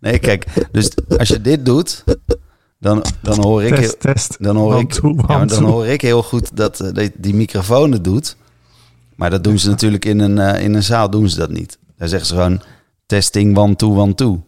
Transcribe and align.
Nee, 0.00 0.18
kijk, 0.18 0.68
dus 0.72 0.90
als 1.18 1.28
je 1.28 1.40
dit 1.40 1.64
doet, 1.64 2.04
dan, 2.80 3.04
dan 3.22 3.42
hoor 3.42 3.62
ik... 3.62 3.74
Test, 3.74 3.80
heel- 3.80 4.12
test. 4.14 4.36
Dan 4.40 4.56
hoor, 4.56 4.78
ik, 4.80 4.92
ja, 5.28 5.44
dan 5.44 5.64
hoor 5.64 5.86
ik 5.86 6.00
heel 6.00 6.22
goed 6.22 6.56
dat 6.56 6.80
eh, 6.80 6.92
die, 6.92 7.10
die 7.16 7.34
microfoon 7.34 7.92
het 7.92 8.04
doet. 8.04 8.36
Maar 9.16 9.30
dat 9.30 9.44
doen 9.44 9.58
ze 9.58 9.68
natuurlijk 9.68 10.04
in 10.04 10.20
een, 10.20 10.38
eh, 10.38 10.62
in 10.64 10.74
een 10.74 10.82
zaal 10.82 11.10
doen 11.10 11.28
ze 11.28 11.38
dat 11.38 11.50
niet. 11.50 11.78
Daar 11.96 12.08
zeggen 12.08 12.28
ze 12.28 12.34
gewoon 12.34 12.60
testing 13.06 13.56
one, 13.58 13.76
two, 13.76 13.96
one, 13.96 14.14
two. 14.14 14.42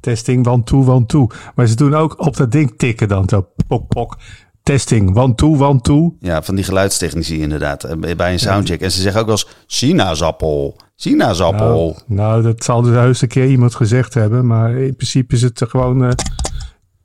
Testing, 0.00 0.46
one, 0.46 0.62
two, 0.62 0.84
one, 0.86 1.06
two. 1.06 1.26
Maar 1.54 1.66
ze 1.66 1.74
doen 1.74 1.94
ook 1.94 2.20
op 2.26 2.36
dat 2.36 2.52
ding 2.52 2.74
tikken 2.76 3.08
dan 3.08 3.28
zo. 3.28 3.46
Pok, 3.66 3.88
pok. 3.88 4.16
Testing, 4.62 5.16
one, 5.16 5.34
two, 5.34 5.56
one, 5.64 5.80
two. 5.80 6.16
Ja, 6.20 6.42
van 6.42 6.54
die 6.54 6.64
geluidstechnici 6.64 7.40
inderdaad. 7.40 7.84
eh, 7.84 8.14
Bij 8.16 8.32
een 8.32 8.38
soundcheck. 8.38 8.80
En 8.80 8.90
ze 8.90 9.00
zeggen 9.00 9.20
ook 9.20 9.26
wel 9.26 9.36
eens 9.36 9.48
sinaasappel. 9.66 10.76
Sinaasappel. 10.96 11.66
Nou, 11.66 11.94
nou, 12.06 12.42
dat 12.42 12.64
zal 12.64 12.82
dus 12.82 12.94
heus 12.94 13.22
een 13.22 13.28
keer 13.28 13.46
iemand 13.48 13.74
gezegd 13.74 14.14
hebben. 14.14 14.46
Maar 14.46 14.70
in 14.70 14.96
principe 14.96 15.34
is 15.34 15.42
het 15.42 15.64
gewoon 15.68 16.04
eh, 16.04 16.10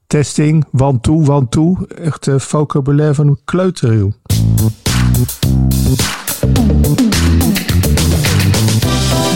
testing, 0.08 0.66
one, 0.78 1.00
two, 1.00 1.26
one, 1.28 1.50
two. 1.50 1.78
Echt 2.04 2.28
eh, 2.28 2.40
vocabulaire 2.40 3.14
van 3.14 3.28
een 3.28 3.40
kleuter, 3.46 3.98
joh. 3.98 4.12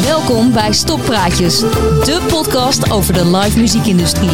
Welkom 0.04 0.54
bij 0.54 0.74
Stoppraatjes, 0.74 1.60
de 1.60 2.26
podcast 2.28 2.92
over 2.92 3.14
de 3.14 3.38
live 3.38 3.60
muziekindustrie. 3.60 4.32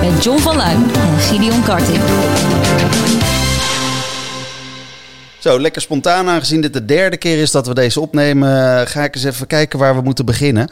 Met 0.00 0.24
John 0.24 0.38
van 0.38 0.56
Luijn 0.56 0.82
en 0.94 1.18
Gideon 1.18 1.62
Karting. 1.62 2.00
Zo, 5.42 5.60
lekker 5.60 5.82
spontaan 5.82 6.28
aangezien 6.28 6.60
dit 6.60 6.72
de 6.72 6.84
derde 6.84 7.16
keer 7.16 7.38
is 7.42 7.50
dat 7.50 7.66
we 7.66 7.74
deze 7.74 8.00
opnemen. 8.00 8.78
eh, 8.80 8.86
Ga 8.86 9.04
ik 9.04 9.14
eens 9.14 9.24
even 9.24 9.46
kijken 9.46 9.78
waar 9.78 9.94
we 9.94 10.00
moeten 10.00 10.24
beginnen. 10.24 10.68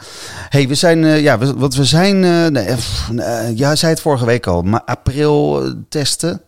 hey, 0.49 0.67
we 0.67 0.75
zijn, 0.75 1.03
eh, 1.03 1.21
ja, 1.21 1.37
we, 1.37 1.53
wat 1.53 1.75
we 1.75 1.85
zijn, 1.85 2.23
eh, 2.23 2.47
nee, 2.47 2.75
pff, 2.75 3.11
ja, 3.55 3.75
zei 3.75 3.91
het 3.91 4.01
vorige 4.01 4.25
week 4.25 4.47
al, 4.47 4.61
maar 4.61 4.81
april 4.83 5.63
testen. 5.89 6.41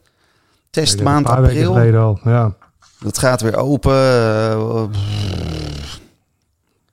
Testmaand 0.70 1.28
Een 1.28 1.34
paar 1.34 1.42
weken 1.42 1.58
april. 1.58 1.74
geleden 1.74 2.00
al, 2.02 2.20
ja. 2.24 2.54
Dat 3.00 3.18
gaat 3.18 3.42
weer 3.42 3.56
open. 3.58 3.92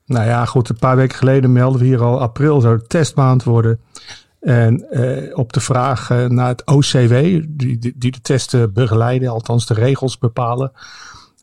Nou 0.06 0.26
ja, 0.26 0.44
goed, 0.44 0.68
een 0.68 0.78
paar 0.78 0.96
weken 0.96 1.16
geleden 1.18 1.52
melden 1.52 1.80
we 1.80 1.86
hier 1.86 2.02
al 2.02 2.20
april 2.20 2.60
zou 2.60 2.80
testmaand 2.86 3.42
worden. 3.44 3.80
En 4.40 4.90
eh, 4.90 5.38
op 5.38 5.52
de 5.52 5.60
vraag 5.60 6.10
eh, 6.10 6.24
naar 6.24 6.48
het 6.48 6.66
OCW, 6.66 7.12
die, 7.48 7.78
die, 7.78 7.92
die 7.96 8.10
de 8.10 8.20
testen 8.20 8.72
begeleiden, 8.72 9.28
althans 9.28 9.66
de 9.66 9.74
regels 9.74 10.18
bepalen, 10.18 10.72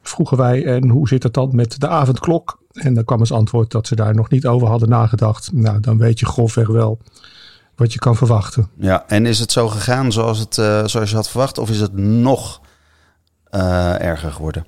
vroegen 0.10 0.38
wij 0.38 0.66
en 0.66 0.90
hoe 0.90 1.08
zit 1.08 1.24
het 1.24 1.34
dan 1.34 1.50
met 1.56 1.80
de 1.80 1.88
avondklok? 1.88 2.60
En 2.72 2.94
dan 2.94 3.04
kwam 3.04 3.20
als 3.20 3.32
antwoord 3.32 3.72
dat 3.72 3.88
ze 3.88 3.96
daar 3.96 4.16
nog 4.16 4.30
niet 4.30 4.48
over 4.48 4.68
hadden 4.68 4.90
nagedacht. 4.90 5.52
Nou, 5.54 5.80
dan 5.80 5.98
weet 5.98 6.20
je 6.20 6.26
grofweg 6.26 6.68
wel 6.68 7.00
wat 7.78 7.94
je 7.94 8.00
kan 8.00 8.16
verwachten. 8.16 8.70
Ja, 8.78 9.04
en 9.08 9.26
is 9.26 9.40
het 9.40 9.52
zo 9.52 9.68
gegaan 9.68 10.12
zoals, 10.12 10.40
het, 10.40 10.58
eh, 10.58 10.86
zoals 10.86 11.10
je 11.10 11.16
had 11.16 11.30
verwacht? 11.30 11.58
Of 11.58 11.70
is 11.70 11.80
het 11.80 11.94
nog 11.98 12.62
eh, 13.44 14.02
erger 14.02 14.32
geworden? 14.32 14.66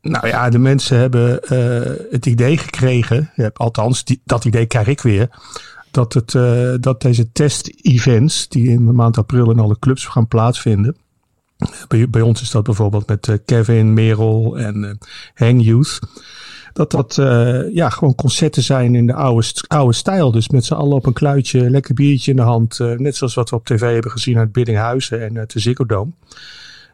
Nou 0.00 0.26
ja, 0.26 0.50
de 0.50 0.58
mensen 0.58 0.98
hebben 0.98 1.42
eh, 1.42 2.10
het 2.10 2.26
idee 2.26 2.58
gekregen, 2.58 3.30
althans 3.52 4.04
die, 4.04 4.20
dat 4.24 4.44
idee 4.44 4.66
krijg 4.66 4.86
ik 4.86 5.00
weer, 5.00 5.28
dat, 5.90 6.12
het, 6.12 6.32
dat 6.82 7.00
deze 7.00 7.32
test-events 7.32 8.48
die 8.48 8.68
in 8.68 8.86
de 8.86 8.92
maand 8.92 9.18
april 9.18 9.50
in 9.50 9.58
alle 9.58 9.78
clubs 9.78 10.06
gaan 10.06 10.28
plaatsvinden. 10.28 10.96
Bij, 11.88 12.10
bij 12.10 12.22
ons 12.22 12.42
is 12.42 12.50
dat 12.50 12.62
bijvoorbeeld 12.62 13.06
met 13.06 13.28
eh, 13.28 13.34
Kevin, 13.44 13.94
Merel 13.94 14.58
en 14.58 14.84
eh 14.84 14.94
Hang 15.34 15.64
Youth. 15.64 15.98
Dat 16.72 16.90
dat 16.90 17.18
eh, 17.18 17.74
ja, 17.74 17.90
gewoon 17.90 18.14
concerten 18.14 18.62
zijn 18.62 18.94
in 18.94 19.06
de 19.06 19.14
oude, 19.14 19.46
oude 19.66 19.92
stijl. 19.94 20.30
Dus 20.32 20.48
met 20.48 20.64
z'n 20.64 20.74
allen 20.74 20.96
op 20.96 21.06
een 21.06 21.12
kluitje, 21.12 21.70
lekker 21.70 21.94
biertje 21.94 22.30
in 22.30 22.36
de 22.36 22.42
hand. 22.42 22.80
eh, 22.80 22.92
net 22.92 23.16
zoals 23.16 23.34
wat 23.34 23.50
we 23.50 23.56
op 23.56 23.64
tv 23.64 23.80
hebben 23.80 24.10
gezien 24.10 24.38
uit 24.38 24.52
Biddinghuizen 24.52 25.22
en 25.24 25.38
uit 25.38 25.52
de 25.52 25.58
Ziggo 25.60 25.86
Dome. 25.86 26.10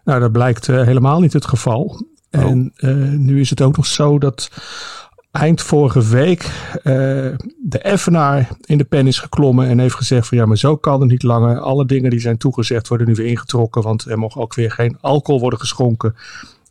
Nou, 0.04 0.20
dat 0.20 0.32
blijkt 0.32 0.68
eh, 0.68 0.82
helemaal 0.82 1.20
niet 1.20 1.32
het 1.32 1.46
geval. 1.46 2.06
En 2.30 2.72
eh, 2.76 2.94
nu 2.96 3.40
is 3.40 3.50
het 3.50 3.62
ook 3.62 3.76
nog 3.76 3.86
zo 3.86 4.18
dat 4.18 4.50
eind 5.34 5.62
vorige 5.62 6.02
week 6.08 6.42
eh, 6.82 6.92
de 7.62 7.78
Effenaar 7.82 8.48
in 8.60 8.78
de 8.78 8.84
pen 8.84 9.06
is 9.06 9.18
geklommen 9.18 9.68
en 9.68 9.78
heeft 9.78 9.94
gezegd 9.94 10.28
van 10.28 10.38
ja, 10.38 10.46
maar 10.46 10.58
zo 10.58 10.76
kan 10.76 11.00
het 11.00 11.10
niet 11.10 11.22
langer. 11.22 11.58
Alle 11.60 11.86
dingen 11.86 12.10
die 12.10 12.20
zijn 12.20 12.36
toegezegd 12.36 12.88
worden 12.88 13.06
nu 13.06 13.14
weer 13.14 13.26
ingetrokken, 13.26 13.82
want 13.82 14.04
er 14.04 14.18
mag 14.18 14.38
ook 14.38 14.54
weer 14.54 14.70
geen 14.70 14.98
alcohol 15.00 15.40
worden 15.40 15.58
geschonken. 15.58 16.14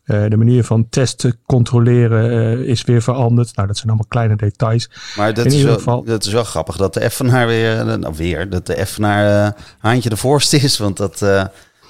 Eh, 0.04 0.24
de 0.28 0.36
manier 0.36 0.64
van 0.64 0.88
testen, 0.88 1.38
controleren 1.46 2.30
eh, 2.30 2.68
is 2.68 2.84
weer 2.84 3.02
veranderd. 3.02 3.56
Nou, 3.56 3.66
dat 3.68 3.76
zijn 3.76 3.88
allemaal 3.88 4.08
kleine 4.08 4.36
details. 4.36 4.90
Maar 5.16 5.34
dat, 5.34 5.44
In 5.44 5.50
is 5.50 5.56
ieder 5.56 5.68
wel, 5.70 5.78
geval- 5.78 6.04
dat 6.04 6.24
is 6.26 6.32
wel 6.32 6.44
grappig 6.44 6.76
dat 6.76 6.94
de 6.94 7.00
Effenaar 7.00 7.46
weer, 7.46 7.98
nou 7.98 8.14
weer, 8.16 8.50
dat 8.50 8.66
de 8.66 8.74
Effenaar 8.74 9.56
haantje 9.78 10.08
de 10.08 10.16
voorste 10.16 10.56
is. 10.56 10.78
Want 10.78 10.96
dat, 10.96 11.20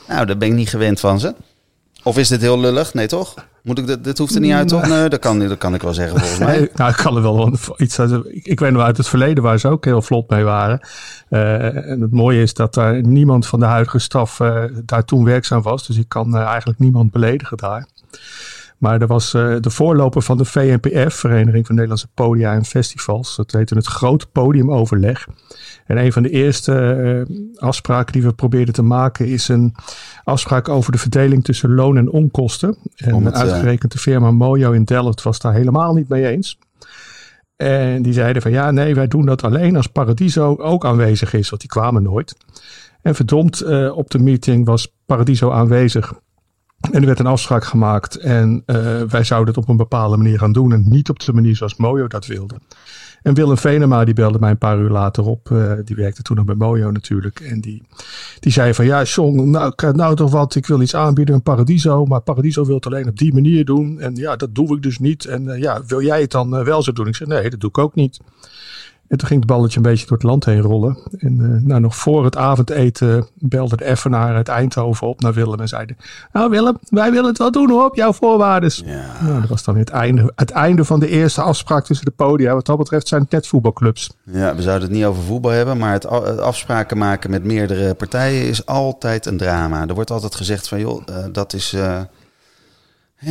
nou, 0.08 0.26
dat 0.26 0.38
ben 0.38 0.48
ik 0.48 0.54
niet 0.54 0.68
gewend 0.68 1.00
van 1.00 1.20
ze. 1.20 1.34
Of 2.02 2.18
is 2.18 2.28
dit 2.28 2.40
heel 2.40 2.60
lullig? 2.60 2.94
Nee, 2.94 3.06
toch? 3.06 3.34
Moet 3.64 3.78
ik, 3.78 3.86
dit, 3.86 4.04
dit 4.04 4.19
hoeft 4.19 4.34
er 4.34 4.41
niet 4.41 4.52
uit, 4.52 4.69
toch? 4.69 4.86
Nee, 4.86 5.08
dat 5.08 5.20
kan, 5.20 5.38
dat 5.38 5.58
kan 5.58 5.75
ik 5.75 5.82
wel 5.82 5.94
zeggen 5.94 6.19
volgens 6.19 6.38
mij. 6.38 6.58
Nee, 6.58 6.70
nou, 6.75 6.91
ik 6.91 6.97
kan 6.97 7.16
er 7.16 7.22
wel 7.22 7.52
iets 7.76 8.00
uit. 8.00 8.26
Ik, 8.26 8.47
ik 8.47 8.60
weet 8.60 8.72
nog 8.72 8.82
uit 8.82 8.97
het 8.97 9.08
verleden 9.08 9.42
waar 9.42 9.58
ze 9.58 9.69
ook 9.69 9.84
heel 9.84 10.02
vlot 10.02 10.30
mee 10.30 10.44
waren. 10.44 10.80
Eh, 11.28 11.91
en 11.91 12.00
het 12.00 12.10
mooie 12.10 12.42
is 12.42 12.54
dat 12.54 12.75
daar 12.75 13.02
niemand 13.02 13.47
van 13.47 13.60
de 13.60 13.66
huidige 13.66 13.98
staf 13.98 14.41
eh, 14.41 14.64
daar 14.84 15.04
toen 15.04 15.25
werkzaam 15.25 15.62
was. 15.62 15.86
Dus 15.86 15.97
ik 15.97 16.08
kan 16.08 16.36
eh, 16.36 16.42
eigenlijk 16.42 16.78
niemand 16.78 17.10
beledigen 17.10 17.56
daar. 17.56 17.86
Maar 18.78 19.00
er 19.00 19.06
was 19.06 19.30
de 19.32 19.70
voorloper 19.70 20.22
van 20.22 20.36
de 20.36 20.44
VNPF, 20.44 21.14
Vereniging 21.14 21.66
van 21.66 21.75
Nederlandse 21.75 22.08
Podia 22.14 22.52
en 22.52 22.64
Festivals. 22.64 23.36
Dat 23.36 23.52
heette 23.52 23.75
het 23.75 23.86
Groot 23.86 24.32
Podiumoverleg. 24.32 25.26
En 25.86 25.96
een 25.96 26.12
van 26.12 26.22
de 26.22 26.31
eerste 26.31 27.26
afspraken 27.56 28.12
die 28.12 28.22
we 28.22 28.32
probeerden 28.32 28.75
te 28.75 28.82
maken 28.82 29.26
is 29.26 29.48
een 29.48 29.75
afspraak 30.24 30.68
over 30.68 30.92
de 30.92 30.98
verdeling 30.98 31.44
tussen 31.44 31.74
loon 31.74 31.96
en 31.96 32.10
onkosten. 32.10 32.76
En 32.96 33.24
het, 33.24 33.34
eh, 33.34 33.40
uitgerekend 33.40 33.92
de 33.92 33.98
firma 33.98 34.30
Mojo 34.30 34.72
in 34.72 34.84
Delft 34.84 35.22
was 35.22 35.38
daar 35.38 35.54
helemaal 35.54 35.94
niet 35.94 36.08
mee 36.08 36.26
eens. 36.26 36.58
En 37.56 38.02
die 38.02 38.12
zeiden 38.12 38.42
van 38.42 38.50
ja, 38.50 38.70
nee, 38.70 38.94
wij 38.94 39.08
doen 39.08 39.26
dat 39.26 39.42
alleen 39.42 39.76
als 39.76 39.86
Paradiso 39.86 40.56
ook 40.56 40.84
aanwezig 40.84 41.34
is, 41.34 41.48
want 41.48 41.60
die 41.60 41.70
kwamen 41.70 42.02
nooit. 42.02 42.36
En 43.02 43.14
verdomd, 43.14 43.60
eh, 43.60 43.96
op 43.96 44.10
de 44.10 44.18
meeting 44.18 44.66
was 44.66 44.94
Paradiso 45.06 45.50
aanwezig. 45.50 46.14
En 46.90 47.00
er 47.00 47.06
werd 47.06 47.18
een 47.18 47.26
afspraak 47.26 47.64
gemaakt 47.64 48.16
en 48.16 48.62
eh, 48.66 49.02
wij 49.02 49.24
zouden 49.24 49.54
het 49.54 49.62
op 49.62 49.68
een 49.68 49.76
bepaalde 49.76 50.16
manier 50.16 50.38
gaan 50.38 50.52
doen 50.52 50.72
en 50.72 50.84
niet 50.88 51.08
op 51.08 51.18
de 51.18 51.32
manier 51.32 51.56
zoals 51.56 51.76
Mojo 51.76 52.06
dat 52.06 52.26
wilde. 52.26 52.54
En 53.24 53.34
Willem 53.34 53.58
Venema 53.58 54.04
die 54.04 54.14
belde 54.14 54.38
mij 54.38 54.50
een 54.50 54.58
paar 54.58 54.78
uur 54.78 54.90
later 54.90 55.26
op. 55.26 55.50
eh, 55.50 55.72
die 55.84 55.96
werkte 55.96 56.22
toen 56.22 56.36
nog 56.36 56.44
bij 56.44 56.54
Mojo 56.54 56.90
natuurlijk. 56.90 57.40
En 57.40 57.60
die, 57.60 57.82
die 58.40 58.52
zei 58.52 58.74
van 58.74 58.84
ja, 58.84 59.02
John, 59.02 59.50
nou, 59.50 59.72
heb 59.76 59.96
nou 59.96 60.16
toch 60.16 60.30
wat. 60.30 60.54
Ik 60.54 60.66
wil 60.66 60.80
iets 60.80 60.94
aanbieden 60.94 61.34
aan 61.34 61.42
Paradiso. 61.42 62.04
Maar 62.04 62.20
Paradiso 62.20 62.64
wil 62.64 62.74
het 62.74 62.86
alleen 62.86 63.08
op 63.08 63.18
die 63.18 63.34
manier 63.34 63.64
doen. 63.64 64.00
En 64.00 64.14
ja, 64.14 64.36
dat 64.36 64.54
doe 64.54 64.76
ik 64.76 64.82
dus 64.82 64.98
niet. 64.98 65.24
En 65.24 65.48
eh, 65.48 65.60
ja, 65.60 65.82
wil 65.86 66.02
jij 66.02 66.20
het 66.20 66.30
dan 66.30 66.56
eh, 66.56 66.64
wel 66.64 66.82
zo 66.82 66.92
doen? 66.92 67.06
Ik 67.06 67.14
zei 67.14 67.28
nee, 67.28 67.50
dat 67.50 67.60
doe 67.60 67.70
ik 67.70 67.78
ook 67.78 67.94
niet. 67.94 68.20
En 69.09 69.19
toen 69.19 69.28
ging 69.28 69.41
het 69.41 69.48
balletje 69.48 69.76
een 69.76 69.82
beetje 69.82 70.06
door 70.06 70.16
het 70.16 70.26
land 70.26 70.44
heen 70.44 70.60
rollen. 70.60 70.98
En 71.19 71.41
eh, 71.41 71.66
nou, 71.66 71.81
nog 71.81 71.97
voor 71.97 72.25
het 72.25 72.37
avondeten 72.37 73.26
belde 73.34 73.76
de 73.76 73.84
Effenaar 73.84 74.34
uit 74.34 74.48
Eindhoven 74.48 75.06
op 75.06 75.20
naar 75.20 75.32
Willem 75.32 75.60
en 75.60 75.69
zeiden... 75.69 75.97
Nou 76.32 76.50
Willem, 76.50 76.78
wij 76.88 77.10
willen 77.10 77.28
het 77.28 77.38
wel 77.38 77.50
doen 77.50 77.70
hoor, 77.70 77.84
op 77.84 77.97
jouw 77.97 78.12
voorwaarden. 78.12 78.70
Ja. 78.84 79.04
Nou, 79.22 79.41
dat 79.41 79.48
was 79.48 79.64
dan 79.64 79.76
het 79.76 79.91
einde, 79.91 80.32
het 80.34 80.50
einde 80.50 80.84
van 80.84 81.00
de 81.00 81.09
eerste 81.09 81.41
afspraak 81.43 81.84
tussen 81.84 82.06
de 82.06 82.12
podia. 82.12 82.54
Wat 82.54 82.66
dat 82.66 82.78
betreft 82.78 83.09
zijn 83.09 83.22
het 83.22 83.31
net 83.31 83.47
voetbalclubs. 83.47 84.10
ja, 84.22 84.54
we 84.54 84.62
zouden 84.62 84.88
het 84.88 84.97
niet 84.97 85.06
over 85.06 85.22
voetbal 85.22 85.50
hebben, 85.50 85.78
maar 85.78 85.93
het 85.93 86.06
afspraken 86.41 86.98
maken 86.98 87.31
met 87.31 87.44
meerdere 87.44 87.94
partijen 87.94 88.48
is 88.48 88.66
altijd 88.66 89.26
een 89.26 89.37
drama. 89.37 89.87
Er 89.87 89.94
wordt 89.94 90.10
altijd 90.10 90.34
gezegd 90.34 90.69
van, 90.69 90.81
joh, 90.81 91.03
eh, 91.06 91.25
dat 91.32 91.53
is... 91.53 91.72
eh, 91.72 92.00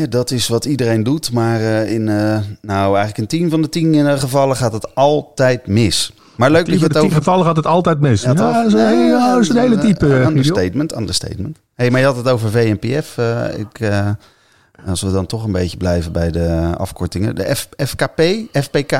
dat 0.09 0.31
is 0.31 0.47
wat 0.47 0.65
iedereen 0.65 1.03
doet, 1.03 1.31
maar 1.31 1.59
eh, 1.59 1.91
in, 1.91 2.09
eh, 2.09 2.39
nou, 2.61 2.95
eigenlijk 2.97 3.17
in 3.17 3.27
tien 3.27 3.49
van 3.49 3.61
de 3.61 3.69
tien 3.69 4.07
eh, 4.07 4.19
gevallen 4.19 4.55
gaat 4.55 4.73
het 4.73 4.95
altijd 4.95 5.67
mis. 5.67 6.13
Maar 6.37 6.51
leuk 6.51 6.65
dat 6.65 6.73
In 6.73 6.79
je 6.79 6.85
het 6.85 6.97
over... 6.97 7.11
gevallen 7.17 7.45
gaat 7.45 7.55
het 7.55 7.65
altijd 7.65 7.99
mis. 7.99 8.21
Ja, 8.21 8.33
toch? 8.33 8.53
dat 8.53 8.65
is 8.65 8.73
een, 8.73 8.87
hele- 8.87 9.01
ja, 9.03 9.33
dat 9.33 9.41
is 9.41 9.49
een 9.49 9.57
hele 9.57 9.77
diepe. 9.77 10.05
eh, 10.05 10.13
Gideon. 10.13 10.27
understatement, 10.37 10.95
understatement. 10.95 11.57
hey, 11.75 11.91
maar 11.91 11.99
je 11.99 12.05
had 12.05 12.15
het 12.15 12.29
over 12.29 12.49
VNPF. 12.51 13.17
eh, 13.17 13.57
ik, 13.57 13.79
eh, 13.79 14.09
als 14.85 15.01
we 15.01 15.11
dan 15.11 15.25
toch 15.25 15.43
een 15.43 15.51
beetje 15.51 15.77
blijven 15.77 16.11
bij 16.11 16.31
de 16.31 16.73
afkortingen. 16.77 17.35
De 17.35 17.55
F, 17.55 17.67
FKP, 17.77 18.21
FPK? 18.51 18.97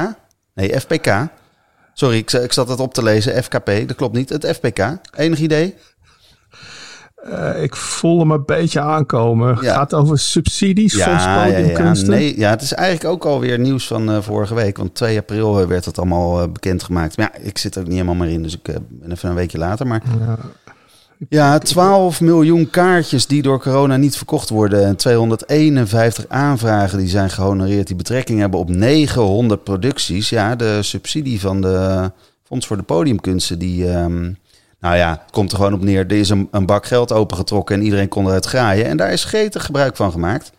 Nee, 0.53 0.79
FPK. 0.79 1.27
Sorry, 1.93 2.17
ik, 2.17 2.31
ik 2.31 2.53
zat 2.53 2.67
het 2.69 2.79
op 2.79 2.93
te 2.93 3.03
lezen. 3.03 3.43
FKP, 3.43 3.65
dat 3.87 3.95
klopt 3.95 4.15
niet. 4.15 4.29
Het 4.29 4.45
FPK. 4.47 4.97
Enig 5.15 5.39
idee? 5.39 5.75
Eh, 7.23 7.63
ik 7.63 7.75
voel 7.75 8.19
hem 8.19 8.31
een 8.31 8.45
beetje 8.45 8.79
aankomen. 8.79 9.57
Ja. 9.61 9.73
Gaat 9.73 9.93
over 9.93 10.19
subsidies, 10.19 11.01
Fonds 11.03 11.25
Podiumkunsten. 11.25 12.09
Nee, 12.09 12.39
ja, 12.39 12.49
het 12.49 12.61
is 12.61 12.73
eigenlijk 12.73 13.13
ook 13.13 13.25
alweer 13.25 13.59
nieuws 13.59 13.87
van 13.87 14.11
eh, 14.11 14.21
vorige 14.21 14.53
week. 14.55 14.77
Want 14.77 14.95
2 14.95 15.17
april 15.17 15.59
eh, 15.59 15.67
werd 15.67 15.85
het 15.85 15.97
allemaal 15.97 16.41
eh, 16.41 16.47
bekendgemaakt. 16.51 17.17
Maar 17.17 17.31
ja, 17.33 17.41
ik 17.45 17.57
zit 17.57 17.75
er 17.75 17.81
ook 17.81 17.87
niet 17.87 17.97
helemaal 17.97 18.25
meer 18.25 18.33
in. 18.33 18.43
Dus 18.43 18.53
ik 18.53 18.63
ben 18.89 19.11
even 19.11 19.29
een 19.29 19.35
weekje 19.35 19.57
later. 19.57 19.87
Maar 19.87 20.01
Ja. 20.19 20.37
Ja, 21.29 21.57
12 21.57 22.21
miljoen 22.21 22.69
kaartjes 22.69 23.27
die 23.27 23.41
door 23.41 23.59
corona 23.59 23.97
niet 23.97 24.17
verkocht 24.17 24.49
worden. 24.49 24.85
En 24.85 24.95
251 24.95 26.25
aanvragen 26.27 26.97
die 26.97 27.07
zijn 27.07 27.29
gehonoreerd 27.29 27.87
die 27.87 27.95
betrekking 27.95 28.39
hebben 28.39 28.59
op 28.59 28.69
900 28.69 29.63
producties. 29.63 30.29
Ja, 30.29 30.55
de 30.55 30.77
subsidie 30.81 31.39
van 31.39 31.61
de 31.61 32.11
Fonds 32.43 32.67
voor 32.67 32.77
de 32.77 32.83
Podiumkunsten, 32.83 33.59
die... 33.59 33.89
ehm, 33.89 34.31
nou 34.83 34.95
ja, 34.95 35.09
het 35.09 35.31
komt 35.31 35.51
er 35.51 35.57
gewoon 35.57 35.73
op 35.73 35.81
neer. 35.81 36.05
Er 36.05 36.11
is 36.11 36.29
een, 36.29 36.47
een 36.51 36.65
bak 36.65 36.85
geld 36.85 37.11
opengetrokken 37.11 37.75
en 37.75 37.83
iedereen 37.83 38.07
kon 38.07 38.25
eruit 38.25 38.45
graaien. 38.45 38.85
En 38.85 38.97
daar 38.97 39.11
is 39.11 39.23
gretig 39.23 39.65
gebruik 39.65 39.95
van 39.95 40.11
gemaakt. 40.11 40.51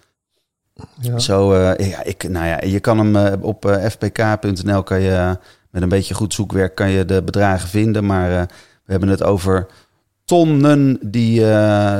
Ja. 1.00 1.18
Zo, 1.18 1.52
eh, 1.52 1.90
ja, 1.90 2.02
ik, 2.02 2.28
nou 2.28 2.46
ja, 2.46 2.60
je 2.62 2.80
kan 2.80 2.98
hem 2.98 3.16
eh, 3.16 3.32
op 3.40 3.64
eh, 3.64 3.84
fpk.nl 3.90 4.82
kan 4.82 5.00
je 5.00 5.38
met 5.70 5.82
een 5.82 5.88
beetje 5.88 6.14
goed 6.14 6.34
zoekwerk 6.34 6.74
kan 6.74 6.90
je 6.90 7.04
de 7.04 7.22
bedragen 7.22 7.68
vinden. 7.68 8.06
Maar 8.06 8.28
we 8.84 8.92
hebben 8.92 9.08
het 9.08 9.22
over 9.22 9.66
tonnen 10.24 10.98
die, 11.00 11.44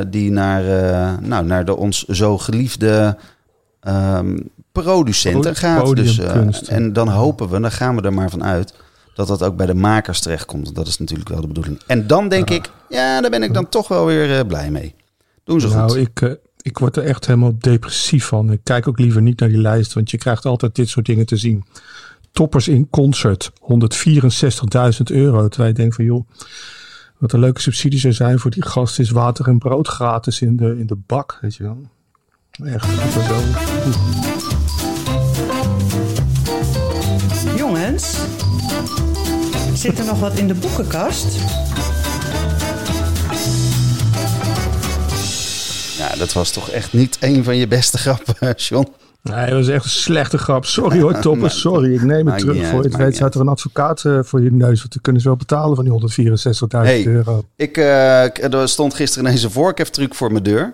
die 0.09 0.31
naar, 0.31 0.63
nou, 1.23 1.45
naar 1.45 1.65
de 1.65 1.77
ons 1.77 2.05
zo 2.05 2.39
geliefde 2.39 3.17
ehm, 3.81 4.39
producenten 4.73 5.57
gaat. 5.57 5.97
Dus, 5.97 6.19
en 6.69 6.93
dan 6.93 7.09
hopen 7.09 7.49
we, 7.49 7.61
dan 7.61 7.73
gaan 7.73 7.97
we 7.97 8.03
er 8.03 8.13
maar 8.13 8.31
van 8.31 8.45
uit, 8.45 8.75
dat 9.15 9.27
dat 9.27 9.43
ook 9.43 9.57
bij 9.57 9.67
de 9.67 9.75
makers 9.75 10.21
terechtkomt. 10.21 10.75
Dat 10.75 10.87
is 10.87 10.99
natuurlijk 10.99 11.29
wel 11.29 11.41
de 11.41 11.47
bedoeling. 11.47 11.81
En 11.87 12.07
dan 12.07 12.29
denk 12.29 12.51
ik, 12.51 12.71
ja, 12.89 13.21
daar 13.21 13.31
ben 13.31 13.43
ik 13.43 13.55
dan 13.55 13.69
toch 13.69 13.89
wel 13.89 14.07
weer 14.07 14.39
eh, 14.39 14.47
blij 14.47 14.71
mee. 14.71 14.95
Doen 15.45 15.61
ze 15.61 15.67
goed. 15.67 15.77
Nou, 15.77 16.01
ik, 16.01 16.21
eh, 16.21 16.33
ik 16.61 16.79
word 16.79 16.97
er 16.97 17.05
echt 17.05 17.27
helemaal 17.27 17.59
depressief 17.59 18.27
van. 18.27 18.53
Ik 18.53 18.61
kijk 18.63 18.89
ook 18.89 18.99
liever 18.99 19.23
niet 19.23 19.41
naar 19.41 19.49
die 19.49 19.61
lijst, 19.61 19.93
want 19.93 20.11
je 20.11 20.19
krijgt 20.19 20.45
altijd 20.45 20.75
dit 20.75 20.89
soort 20.89 21.07
dingen 21.07 21.27
te 21.27 21.37
zien. 21.37 21.65
Toppers 22.33 22.69
in 22.69 22.91
concert, 22.91 23.51
164.000 23.61 25.11
euro. 25.11 25.49
Terwijl 25.49 25.71
je 25.71 25.77
denkt 25.79 25.95
van 25.95 26.05
joh, 26.05 26.29
wat 27.19 27.33
een 27.33 27.41
leuke 27.41 27.61
subsidie 27.61 27.99
zou 27.99 28.13
zijn 28.13 28.39
voor 28.39 28.51
die 28.51 28.65
gast 28.65 28.99
is 28.99 29.11
water 29.11 29.49
en 29.49 29.59
brood 29.59 29.89
gratis 29.89 30.41
in 30.41 30.57
de, 30.57 30.79
in 30.79 30.87
de 30.87 30.97
bak. 31.07 31.39
Weet 31.41 31.55
je 31.55 31.63
wel. 31.63 31.79
Echt, 32.51 32.97
dat 32.97 33.23
is 33.23 33.29
wel. 33.29 34.64
Zit 39.85 39.99
er 39.99 40.05
nog 40.05 40.21
wat 40.21 40.35
in 40.39 40.49
de 40.49 40.55
boekenkast? 40.55 41.27
Ja, 45.99 46.17
dat 46.17 46.33
was 46.33 46.51
toch 46.51 46.71
echt 46.71 46.93
niet 46.93 47.17
een 47.21 47.45
van 47.45 47.57
je 47.57 47.69
beste 47.69 47.99
grappen, 47.99 48.55
John. 48.57 48.89
Nee, 49.23 49.47
dat 49.47 49.55
was 49.55 49.69
echt 49.69 49.85
een 49.85 49.91
slechte 49.91 50.39
grap. 50.39 50.65
Sorry 50.65 51.01
hoor, 51.01 51.19
toppers. 51.21 51.61
Sorry, 51.61 51.95
ik 51.95 52.03
neem 52.03 52.27
het 52.27 52.39
terug. 52.39 52.67
Voor 52.67 52.83
je 52.83 52.89
het 52.89 52.97
weet 52.97 53.17
staat 53.17 53.35
er 53.35 53.41
een 53.41 53.49
advocaat 53.49 54.05
eh, 54.05 54.19
voor 54.23 54.43
je 54.43 54.53
neus. 54.53 54.79
Want 54.79 54.93
die 54.93 55.01
kunnen 55.01 55.23
ze 55.23 55.29
wel 55.29 55.37
betalen 55.37 55.77
van 55.77 55.85
die 55.85 55.93
164.000 55.93 56.67
Hey. 56.69 57.07
euro. 57.07 57.45
Ik, 57.57 57.77
eh, 57.77 58.53
er 58.55 58.69
stond 58.69 58.95
gisteren 58.95 59.27
ineens 59.27 59.43
een 59.43 59.51
voorkeftruc 59.51 60.15
voor 60.15 60.33
mijn 60.33 60.45
deur. 60.45 60.73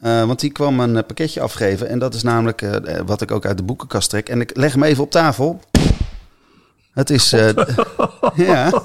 Eh, 0.00 0.24
want 0.24 0.40
die 0.40 0.50
kwam 0.52 0.80
een 0.80 0.96
eh, 0.96 1.06
pakketje 1.06 1.40
afgeven. 1.40 1.88
En 1.88 1.98
dat 1.98 2.14
is 2.14 2.22
namelijk 2.22 2.62
eh, 2.62 3.00
wat 3.06 3.20
ik 3.20 3.30
ook 3.30 3.46
uit 3.46 3.56
de 3.56 3.62
boekenkast 3.64 4.10
trek. 4.10 4.28
En 4.28 4.40
ik 4.40 4.56
leg 4.56 4.72
hem 4.72 4.82
even 4.82 5.02
op 5.04 5.10
tafel. 5.10 5.60
Het 6.92 7.10
is... 7.10 7.32
eh, 7.32 7.48
ja... 8.48 8.82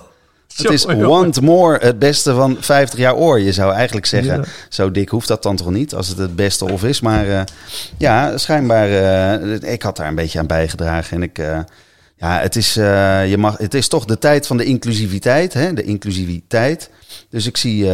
Het 0.55 0.71
is. 0.71 0.85
Want 0.85 1.41
More, 1.41 1.77
het 1.81 1.99
beste 1.99 2.33
van 2.33 2.57
50 2.59 2.99
jaar 2.99 3.15
oor. 3.15 3.39
Je 3.39 3.51
zou 3.51 3.73
eigenlijk 3.73 4.05
zeggen, 4.05 4.35
Ja. 4.37 4.43
zo 4.69 4.91
dik 4.91 5.09
hoeft 5.09 5.27
dat 5.27 5.43
dan 5.43 5.55
toch 5.55 5.71
niet, 5.71 5.93
als 5.95 6.07
het 6.07 6.17
het 6.17 6.35
beste 6.35 6.71
of 6.71 6.83
is. 6.83 7.01
Maar 7.01 7.27
eh, 7.29 7.41
ja, 7.97 8.37
schijnbaar, 8.37 8.89
eh, 8.89 9.71
ik 9.73 9.81
had 9.81 9.95
daar 9.97 10.07
een 10.07 10.15
beetje 10.15 10.39
aan 10.39 10.47
bijgedragen. 10.47 11.15
En 11.17 11.23
ik, 11.23 11.37
ja, 12.17 12.39
het 12.39 12.55
is, 12.55 12.73
je 12.73 13.35
mag, 13.37 13.57
het 13.57 13.73
is 13.73 13.87
toch 13.87 14.05
de 14.05 14.17
tijd 14.19 14.47
van 14.47 14.57
de 14.57 14.63
inclusiviteit, 14.65 15.53
hè? 15.53 15.73
de 15.73 15.83
inclusiviteit. 15.83 16.89
Dus 17.29 17.45
ik 17.45 17.57
zie 17.57 17.89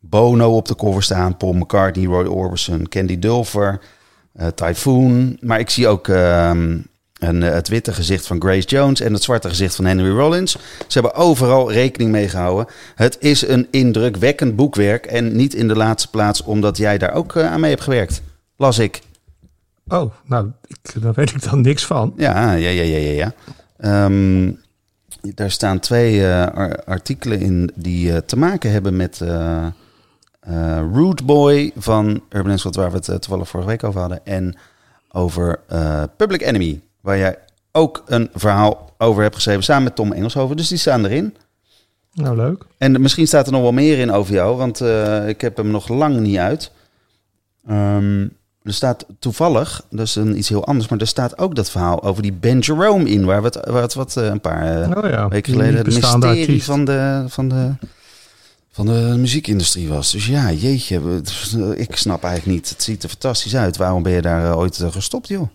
Bono 0.00 0.56
op 0.56 0.68
de 0.68 0.76
cover 0.76 1.02
staan, 1.02 1.36
Paul 1.36 1.52
McCartney, 1.52 2.06
Roy 2.06 2.24
Orbison, 2.26 2.88
Candy 2.88 3.18
Dulfer, 3.18 3.80
Typhoon. 4.54 5.36
Maar 5.40 5.58
ik 5.58 5.70
zie 5.70 5.88
ook 5.88 6.08
ehm, 6.08 6.76
een, 7.28 7.42
eh, 7.42 7.52
het 7.52 7.68
witte 7.68 7.92
gezicht 7.92 8.26
van 8.26 8.40
Grace 8.40 8.68
Jones 8.68 9.00
en 9.00 9.12
het 9.12 9.22
zwarte 9.22 9.48
gezicht 9.48 9.74
van 9.76 9.84
Henry 9.84 10.10
Rollins. 10.10 10.52
Ze 10.86 11.00
hebben 11.00 11.14
overal 11.14 11.72
rekening 11.72 12.10
mee 12.10 12.28
gehouden. 12.28 12.66
Het 12.94 13.16
is 13.20 13.48
een 13.48 13.68
indrukwekkend 13.70 14.56
boekwerk. 14.56 15.06
En 15.06 15.36
niet 15.36 15.54
in 15.54 15.68
de 15.68 15.76
laatste 15.76 16.10
plaats 16.10 16.42
omdat 16.42 16.76
jij 16.76 16.98
daar 16.98 17.12
ook 17.14 17.36
eh, 17.36 17.52
aan 17.52 17.60
mee 17.60 17.70
hebt 17.70 17.82
gewerkt. 17.82 18.22
Las 18.56 18.78
ik. 18.78 19.02
Oh, 19.88 20.12
nou, 20.26 20.50
ik, 20.66 21.02
daar 21.02 21.12
weet 21.12 21.30
ik 21.30 21.50
dan 21.50 21.60
niks 21.60 21.86
van. 21.86 22.12
Ja, 22.16 22.52
ja, 22.52 22.68
ja, 22.68 22.82
ja, 22.82 22.96
ja. 22.96 23.12
ja. 23.12 23.34
Ehm, 23.76 24.52
daar 25.34 25.50
staan 25.50 25.78
twee 25.78 26.26
eh, 26.26 26.46
ar- 26.46 26.84
artikelen 26.84 27.40
in 27.40 27.70
die 27.74 28.24
te 28.24 28.36
maken 28.36 28.70
hebben 28.70 28.96
met 28.96 29.22
Root 30.92 31.26
Boy 31.26 31.72
van 31.76 32.22
Urban 32.30 32.50
Enschede, 32.50 32.80
waar 32.80 32.90
we 32.90 32.96
het 32.96 33.22
toevallig 33.22 33.48
vorige 33.48 33.68
week 33.68 33.84
over 33.84 34.00
hadden. 34.00 34.26
En 34.26 34.56
over 35.12 35.60
Public 36.16 36.42
Enemy, 36.42 36.80
waar 37.04 37.18
jij 37.18 37.38
ook 37.72 38.02
een 38.06 38.30
verhaal 38.34 38.90
over 38.98 39.22
hebt 39.22 39.34
geschreven 39.34 39.62
samen 39.62 39.82
met 39.82 39.94
Tom 39.94 40.12
Engelshoven. 40.12 40.56
Dus 40.56 40.68
die 40.68 40.78
staan 40.78 41.04
erin. 41.04 41.36
Nou, 42.12 42.36
leuk. 42.36 42.64
En 42.78 43.00
misschien 43.00 43.26
staat 43.26 43.46
er 43.46 43.52
nog 43.52 43.62
wel 43.62 43.72
meer 43.72 43.98
in 43.98 44.12
over 44.12 44.34
jou, 44.34 44.56
want 44.56 44.80
eh, 44.80 45.28
ik 45.28 45.40
heb 45.40 45.56
hem 45.56 45.70
nog 45.70 45.88
lang 45.88 46.20
niet 46.20 46.36
uit. 46.36 46.70
Ehm, 47.66 48.20
er 48.62 48.72
staat 48.72 49.06
toevallig, 49.18 49.84
dat 49.90 50.06
is 50.06 50.14
een, 50.14 50.38
iets 50.38 50.48
heel 50.48 50.66
anders, 50.66 50.88
maar 50.88 50.98
er 50.98 51.06
staat 51.06 51.38
ook 51.38 51.54
dat 51.54 51.70
verhaal 51.70 52.02
over 52.02 52.22
die 52.22 52.32
Ben 52.32 52.58
Jerome 52.58 53.08
in, 53.08 53.24
waar 53.24 53.42
we 53.42 53.46
het, 53.46 53.70
waar 53.70 53.82
het 53.82 53.94
wat 53.94 54.16
eh, 54.16 54.24
een 54.24 54.40
paar 54.40 54.82
eh, 54.82 54.96
Oh 55.04 55.10
ja, 55.10 55.28
weken 55.28 55.52
geleden 55.52 55.76
het 55.76 55.86
mysterie 55.86 56.40
artiest. 56.40 56.66
van 56.66 56.84
de, 56.84 57.24
van, 57.28 57.48
de, 57.48 57.72
van 58.70 58.86
de 58.86 59.14
muziekindustrie 59.18 59.88
was. 59.88 60.12
Dus 60.12 60.26
ja, 60.26 60.52
jeetje, 60.52 61.00
ik 61.74 61.96
snap 61.96 62.24
eigenlijk 62.24 62.56
niet. 62.56 62.68
Het 62.68 62.82
ziet 62.82 63.02
er 63.02 63.08
fantastisch 63.08 63.56
uit. 63.56 63.76
Waarom 63.76 64.02
ben 64.02 64.12
je 64.12 64.22
daar 64.22 64.56
ooit 64.56 64.84
gestopt, 64.90 65.28
joh? 65.28 65.48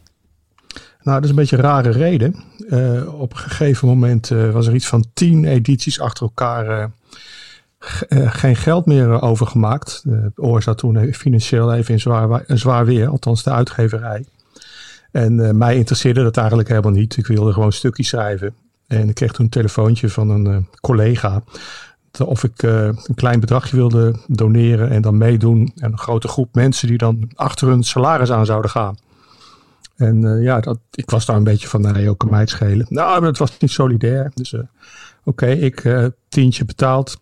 Nou, 1.03 1.15
dat 1.15 1.23
is 1.23 1.29
een 1.29 1.35
beetje 1.35 1.55
een 1.57 1.61
rare 1.63 1.89
reden. 1.89 2.35
Eh, 2.69 3.19
op 3.19 3.31
een 3.31 3.37
gegeven 3.39 3.87
moment 3.87 4.31
eh, 4.31 4.51
was 4.51 4.67
er 4.67 4.75
iets 4.75 4.87
van 4.87 5.05
tien 5.13 5.45
edities 5.45 5.99
achter 5.99 6.23
elkaar 6.23 6.91
eh, 8.09 8.31
geen 8.31 8.55
geld 8.55 8.85
meer 8.85 9.21
overgemaakt. 9.21 10.01
De 10.03 10.31
oor 10.35 10.61
zat 10.61 10.77
toen 10.77 11.13
financieel 11.13 11.73
even 11.73 11.93
in 11.93 11.99
zwaar, 11.99 12.27
wa- 12.27 12.43
zwaar 12.47 12.85
weer, 12.85 13.07
althans 13.07 13.43
de 13.43 13.51
uitgeverij. 13.51 14.25
En 15.11 15.57
mij 15.57 15.75
interesseerde 15.75 16.23
dat 16.23 16.37
eigenlijk 16.37 16.69
helemaal 16.69 16.91
niet. 16.91 17.17
Ik 17.17 17.27
wilde 17.27 17.53
gewoon 17.53 17.71
stukjes 17.71 18.07
schrijven. 18.07 18.53
En 18.87 19.09
ik 19.09 19.15
kreeg 19.15 19.31
toen 19.31 19.45
een 19.45 19.51
telefoontje 19.51 20.09
van 20.09 20.29
een 20.29 20.67
collega. 20.81 21.43
Of 22.25 22.43
ik 22.43 22.61
een 22.61 23.15
klein 23.15 23.39
bedragje 23.39 23.75
wilde 23.75 24.15
doneren 24.27 24.89
en 24.89 25.01
dan 25.01 25.17
meedoen. 25.17 25.71
En 25.75 25.91
een 25.91 25.97
grote 25.97 26.27
groep 26.27 26.55
mensen 26.55 26.87
die 26.87 26.97
dan 26.97 27.31
achter 27.35 27.67
hun 27.67 27.83
salaris 27.83 28.31
aan 28.31 28.45
zouden 28.45 28.71
gaan. 28.71 28.97
En 29.99 30.25
eh, 30.25 30.43
ja, 30.43 30.59
dat, 30.59 30.79
ik 30.91 31.09
was 31.09 31.25
daar 31.25 31.35
een 31.35 31.43
beetje 31.43 31.67
van, 31.67 31.81
nee, 31.81 32.09
ook 32.09 32.19
kan 32.19 32.29
mij 32.29 32.39
het 32.39 32.49
schelen. 32.49 32.85
Nou, 32.89 33.19
maar 33.19 33.29
het 33.29 33.37
was 33.37 33.57
niet 33.59 33.71
solidair. 33.71 34.31
Dus 34.33 34.53
eh, 34.53 34.59
oké, 35.23 35.47
ik 35.47 35.83
eh 35.83 36.05
tientje 36.29 36.65
betaald. 36.65 37.21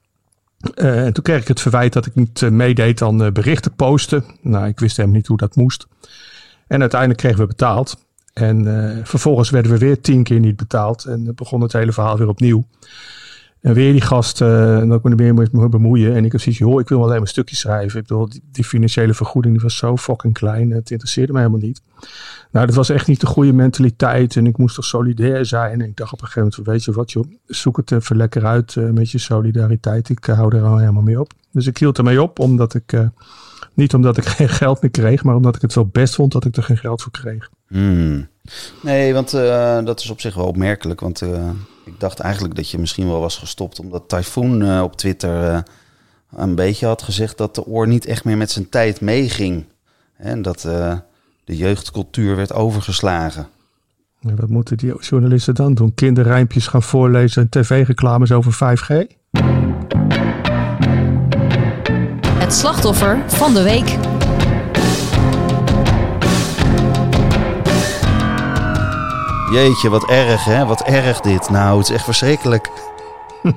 En 0.74 1.14
toen 1.14 1.24
kreeg 1.24 1.42
ik 1.42 1.48
het 1.48 1.62
verwijt 1.62 1.94
dat 1.94 2.06
ik 2.06 2.16
niet 2.16 2.42
meedeed 2.42 3.02
aan 3.02 3.34
berichten 3.34 3.76
posten. 3.76 4.24
Nou, 4.42 4.68
ik 4.68 4.80
wist 4.80 4.98
helemaal 4.98 5.18
niet 5.18 5.28
hoe 5.28 5.38
dat 5.38 5.56
moest. 5.56 5.88
En 6.68 6.82
uiteindelijk 6.82 7.20
kregen 7.20 7.40
we 7.40 7.48
betaald. 7.48 8.06
En 8.34 8.66
vervolgens 9.04 9.50
werden 9.50 9.72
we 9.72 9.78
weer 9.78 10.02
tien 10.02 10.24
keer 10.24 10.40
niet 10.40 10.56
betaald. 10.56 11.06
En 11.06 11.36
begon 11.36 11.62
het 11.62 11.74
hele 11.74 11.92
verhaal 11.92 12.18
weer 12.18 12.28
opnieuw. 12.28 12.66
En 13.62 13.74
weer 13.74 13.92
die 13.92 14.02
gast, 14.02 14.42
eh 14.42 14.80
en 14.80 14.88
dat 14.88 14.98
ik 14.98 15.04
me 15.04 15.10
er 15.10 15.34
meer 15.34 15.48
mee 15.52 15.70
bemoeien. 15.70 16.16
En 16.16 16.26
ik 16.26 16.32
heb 16.32 16.42
zoiets, 16.42 16.62
joh, 16.62 16.80
ik 16.80 16.90
wil 16.90 17.04
alleen 17.04 17.18
maar 17.18 17.28
stukjes 17.28 17.60
schrijven. 17.60 18.00
Ik 18.00 18.08
bedoel, 18.08 18.30
die, 18.30 18.44
die 18.52 18.64
financiële 18.64 19.14
vergoeding 19.14 19.54
die 19.54 19.64
was 19.64 19.78
zo 19.78 19.98
fucking 19.98 20.34
klein. 20.34 20.72
Het 20.72 20.92
interesseerde 20.92 21.34
me 21.34 21.40
helemaal 21.40 21.60
niet. 21.60 21.82
Nou, 22.52 22.66
dat 22.66 22.76
was 22.76 22.90
echt 22.90 23.08
niet 23.08 23.20
de 23.20 23.26
goede 23.26 23.54
mentaliteit. 23.54 24.36
En 24.36 24.46
ik 24.46 24.58
moest 24.58 24.76
toch 24.76 24.86
solidair 24.86 25.46
zijn. 25.46 25.82
En 25.82 25.88
ik 25.88 25.96
dacht 25.96 26.14
op 26.14 26.22
een 26.22 26.28
gegeven 26.28 26.50
moment, 26.50 26.68
weet 26.68 26.84
je 26.84 26.92
wat 26.92 27.12
joh, 27.12 27.26
zoek 27.46 27.78
het 27.78 27.92
even 27.92 28.18
lekker 28.18 28.46
uit 28.46 28.76
eh, 28.76 28.90
met 28.90 29.12
je 29.12 29.18
solidariteit. 29.18 30.10
Ik 30.10 30.28
eh, 30.28 30.36
hou 30.36 30.56
er 30.56 30.64
al 30.64 30.78
helemaal 30.78 31.04
mee 31.04 31.20
op. 31.20 31.34
Dus 31.52 31.68
ik 31.68 31.78
hield 31.78 31.98
ermee 31.98 32.22
op, 32.22 32.40
omdat 32.40 32.74
ik, 32.74 32.94
niet 33.74 33.94
omdat 33.94 34.18
ik 34.18 34.26
geen 34.38 34.50
geld 34.50 34.82
meer 34.82 34.92
kreeg, 34.92 35.24
maar 35.24 35.36
omdat 35.36 35.56
ik 35.56 35.62
het 35.62 35.74
wel 35.74 35.88
best 35.88 36.16
vond 36.16 36.32
dat 36.32 36.46
ik 36.46 36.56
er 36.56 36.64
geen 36.64 36.78
geld 36.78 37.02
voor 37.02 37.12
kreeg. 37.12 37.50
Hmm. 37.68 38.28
Nee, 38.82 39.14
want 39.14 39.32
dat 39.86 40.00
is 40.00 40.10
op 40.10 40.22
zich 40.22 40.36
wel 40.36 40.48
opmerkelijk. 40.48 41.00
Want 41.00 41.24
ik 41.88 42.00
dacht 42.00 42.20
eigenlijk 42.20 42.56
dat 42.56 42.70
je 42.70 42.78
misschien 42.78 43.08
wel 43.08 43.20
was 43.20 43.38
gestopt. 43.38 43.80
Omdat 43.80 44.10
Typhoon 44.10 44.62
eh, 44.62 44.82
op 44.82 44.98
Twitter 44.98 45.50
eh, 45.50 45.60
een 46.36 46.56
beetje 46.56 46.86
had 46.86 47.02
gezegd 47.02 47.38
dat 47.38 47.56
de 47.56 47.66
oor 47.66 47.88
niet 47.88 48.06
echt 48.06 48.24
meer 48.24 48.38
met 48.38 48.52
zijn 48.52 48.70
tijd 48.70 49.02
meeging. 49.02 49.66
En 50.18 50.42
dat 50.42 50.66
eh, 50.66 50.98
de 51.44 51.58
jeugdcultuur 51.58 52.36
werd 52.36 52.54
overgeslagen. 52.54 53.48
En 54.22 54.36
wat 54.36 54.50
moeten 54.50 54.78
die 54.78 55.00
journalisten 55.00 55.56
dan 55.56 55.74
doen? 55.74 55.94
Kinderrijmpjes 55.94 56.68
gaan 56.68 56.84
voorlezen 56.84 57.42
en 57.42 57.50
tv-reclames 57.50 58.32
over 58.32 58.54
5G? 58.54 59.16
Het 62.34 62.54
slachtoffer 62.54 63.24
van 63.28 63.54
de 63.54 63.64
week. 63.64 64.17
Jeetje, 69.52 69.90
wat 69.90 70.10
erg 70.10 70.46
hè, 70.46 70.66
wat 70.66 70.82
erg 70.82 71.20
dit. 71.20 71.50
Nou, 71.50 71.78
het 71.78 71.90
is 71.90 71.96
echt 71.96 72.04
verschrikkelijk. 72.04 72.70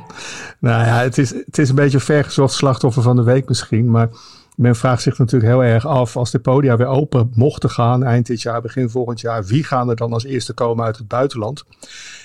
Nou 0.61 0.85
ja, 0.85 1.03
het 1.03 1.19
is, 1.19 1.31
het 1.31 1.59
is 1.59 1.69
een 1.69 1.75
beetje 1.75 2.01
vergezocht 2.01 2.53
slachtoffer 2.53 3.03
van 3.03 3.17
de 3.17 3.23
week 3.23 3.49
misschien. 3.49 3.91
Maar 3.91 4.09
men 4.57 4.77
vraagt 4.77 5.03
zich 5.03 5.19
natuurlijk 5.19 5.53
heel 5.53 5.65
erg 5.65 5.87
af 5.87 6.17
als 6.17 6.31
de 6.31 6.39
podia 6.39 6.77
weer 6.77 6.87
open 6.87 7.31
mochten 7.35 7.71
gaan 7.71 8.05
eind 8.05 8.27
dit 8.27 8.43
jaar, 8.43 8.61
begin 8.61 8.91
volgend 8.91 9.21
jaar. 9.21 9.45
Wie 9.45 9.65
gaan 9.65 9.89
er 9.89 9.97
dan 9.97 10.13
als 10.13 10.25
eerste 10.25 10.53
komen 10.53 10.85
uit 10.85 10.97
het 10.97 11.09
buitenland? 11.09 11.65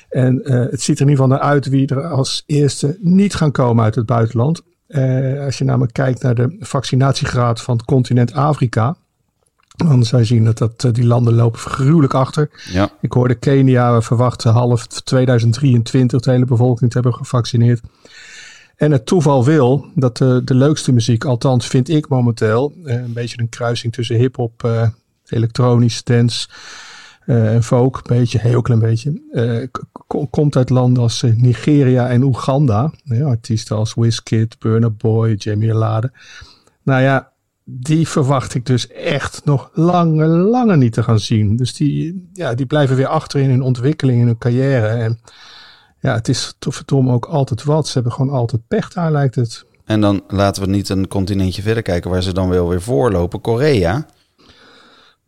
En 0.09 0.43
eh, 0.43 0.59
het 0.71 0.81
ziet 0.81 0.99
er 0.99 1.05
in 1.05 1.09
ieder 1.09 1.23
geval 1.23 1.27
naar 1.27 1.49
uit 1.49 1.65
wie 1.65 1.87
er 1.87 2.07
als 2.07 2.43
eerste 2.45 2.97
niet 2.99 3.35
gaan 3.35 3.51
komen 3.51 3.83
uit 3.83 3.95
het 3.95 4.05
buitenland. 4.05 4.61
Eh, 4.87 5.43
als 5.43 5.57
je 5.57 5.63
namelijk 5.63 5.93
kijkt 5.93 6.21
naar 6.21 6.35
de 6.35 6.55
vaccinatiegraad 6.59 7.61
van 7.61 7.77
het 7.77 7.85
continent 7.85 8.33
Afrika. 8.33 8.95
Dan 9.75 10.03
zou 10.03 10.21
je 10.21 10.27
zien 10.27 10.45
dat, 10.45 10.57
dat 10.57 10.83
eh, 10.83 10.93
die 10.93 11.05
landen 11.05 11.33
lopen 11.33 11.59
gruwelijk 11.59 12.13
achter. 12.13 12.49
Ja. 12.71 12.89
Ik 13.01 13.11
hoorde 13.11 13.35
Kenia 13.35 14.01
verwachten 14.01 14.51
half 14.51 14.87
2023 14.87 16.21
de 16.21 16.31
hele 16.31 16.45
bevolking 16.45 16.89
te 16.89 16.99
hebben 16.99 17.13
gevaccineerd. 17.13 17.81
En 18.75 18.91
het 18.91 19.05
toeval 19.05 19.45
wil 19.45 19.85
dat 19.95 20.17
de, 20.17 20.41
de 20.45 20.55
leukste 20.55 20.91
muziek, 20.91 21.25
althans 21.25 21.67
vind 21.67 21.89
ik 21.89 22.07
momenteel, 22.07 22.73
eh, 22.83 22.95
een 22.95 23.13
beetje 23.13 23.39
een 23.39 23.49
kruising 23.49 23.93
tussen 23.93 24.15
hip-hop, 24.15 24.63
eh, 24.63 24.87
elektronisch, 25.25 26.03
dance 26.03 26.47
en 27.25 27.63
folk, 27.63 27.95
een 27.95 28.17
beetje, 28.17 28.39
heel 28.39 28.61
klein 28.61 28.79
beetje, 28.79 29.21
komt 30.29 30.55
uit 30.55 30.69
landen 30.69 31.03
als 31.03 31.21
Nigeria 31.35 32.09
en 32.09 32.23
Oeganda. 32.23 32.91
Ja, 33.03 33.25
artiesten 33.25 33.75
als 33.75 33.93
Wizkid, 33.93 34.59
Burna 34.59 34.89
Boy, 34.89 35.33
Jamie 35.37 35.73
Lade. 35.73 36.11
Nou 36.83 37.01
ja, 37.01 37.31
die 37.65 38.07
verwacht 38.07 38.53
ik 38.53 38.65
dus 38.65 38.87
echt 38.87 39.41
nog 39.45 39.69
lange, 39.73 40.25
lange 40.25 40.77
niet 40.77 40.93
te 40.93 41.03
gaan 41.03 41.19
zien. 41.19 41.55
Dus 41.55 41.73
die, 41.73 42.29
ja, 42.33 42.53
die 42.53 42.65
blijven 42.65 42.95
weer 42.95 43.07
achter 43.07 43.39
in 43.39 43.49
hun 43.49 43.61
ontwikkeling, 43.61 44.19
in 44.19 44.25
hun 44.25 44.37
carrière. 44.37 44.87
En 44.87 45.19
ja, 45.99 46.13
het 46.13 46.27
is 46.27 46.55
verdomme 46.59 47.13
ook 47.13 47.25
altijd 47.25 47.63
wat. 47.63 47.87
Ze 47.87 47.93
hebben 47.93 48.11
gewoon 48.11 48.33
altijd 48.33 48.61
pech 48.67 48.89
daar, 48.93 49.11
lijkt 49.11 49.35
het. 49.35 49.65
En 49.85 50.01
dan 50.01 50.23
laten 50.27 50.63
we 50.63 50.69
niet 50.69 50.89
een 50.89 51.07
continentje 51.07 51.61
verder 51.61 51.83
kijken 51.83 52.11
waar 52.11 52.23
ze 52.23 52.33
dan 52.33 52.49
wel 52.49 52.69
weer 52.69 52.81
voorlopen. 52.81 53.41
Korea. 53.41 54.05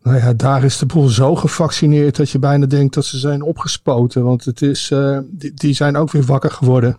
Nou 0.02 0.16
ja, 0.16 0.32
daar 0.32 0.64
is 0.64 0.78
de 0.78 0.86
boel 0.86 1.08
zo 1.08 1.34
gevaccineerd 1.34 2.16
dat 2.16 2.30
je 2.30 2.38
bijna 2.38 2.66
denkt 2.66 2.94
dat 2.94 3.04
ze 3.04 3.18
zijn 3.18 3.42
opgespoten. 3.42 4.24
Want 4.24 4.44
het 4.44 4.62
is, 4.62 4.90
eh, 4.90 5.18
die, 5.30 5.54
die 5.54 5.74
zijn 5.74 5.96
ook 5.96 6.10
weer 6.10 6.24
wakker 6.24 6.50
geworden. 6.50 6.98